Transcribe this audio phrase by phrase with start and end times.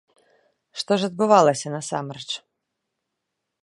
[0.83, 2.27] Што ж адбывалася насамрэч?